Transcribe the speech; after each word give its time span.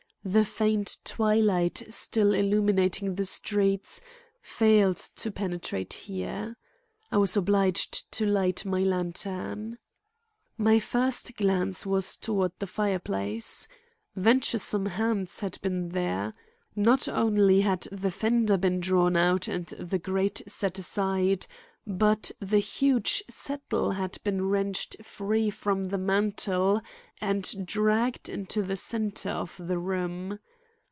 The 0.23 0.45
faint 0.45 0.97
twilight 1.03 1.81
still 1.89 2.31
illuminating 2.35 3.15
the 3.15 3.25
streets 3.25 4.01
failed 4.39 4.97
to 5.15 5.31
penetrate 5.31 5.93
here. 5.93 6.57
I 7.11 7.17
was 7.17 7.35
obliged 7.35 8.11
to 8.11 8.27
light 8.27 8.63
my 8.63 8.81
lantern. 8.83 9.79
My 10.59 10.77
first 10.77 11.35
glance 11.37 11.87
was 11.87 12.17
toward 12.17 12.51
the 12.59 12.67
fireplace. 12.67 13.67
Venturesome 14.15 14.85
hands 14.85 15.39
had 15.39 15.57
been 15.63 15.89
there. 15.89 16.35
Not 16.75 17.07
only 17.09 17.61
had 17.61 17.87
the 17.91 18.11
fender 18.11 18.57
been 18.57 18.79
drawn 18.79 19.17
out 19.17 19.47
and 19.47 19.65
the 19.69 19.97
grate 19.97 20.43
set 20.45 20.77
aside, 20.77 21.47
but 21.87 22.29
the 22.39 22.59
huge 22.59 23.23
settle 23.27 23.93
had 23.93 24.15
been 24.23 24.47
wrenched 24.47 25.03
free 25.03 25.49
from 25.49 25.85
the 25.85 25.97
mantel 25.97 26.79
and 27.19 27.65
dragged 27.65 28.29
into 28.29 28.61
the 28.61 28.77
center 28.77 29.31
of 29.31 29.55
the 29.59 29.79
room. 29.79 30.37